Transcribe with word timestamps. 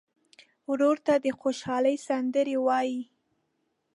ورور 0.69 0.97
ته 1.05 1.13
د 1.25 1.27
خوشحالۍ 1.39 1.95
سندرې 2.07 2.57
وایې. 2.65 3.01